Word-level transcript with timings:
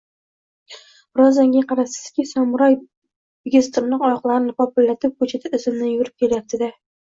Birozdan 1.19 1.51
keyin 1.55 1.67
qarabsizki, 1.71 2.25
“Samuray” 2.29 2.79
bigiztirnoq 2.79 4.07
oyoqlarini 4.09 4.57
popillatib, 4.65 5.17
ko‘chada 5.23 5.55
izimdan 5.61 5.95
yugurib 5.95 6.21
ketyapti-da 6.27 6.75